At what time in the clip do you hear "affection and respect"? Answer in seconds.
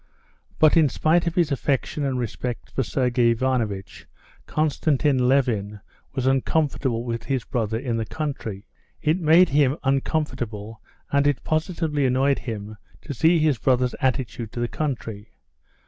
1.51-2.71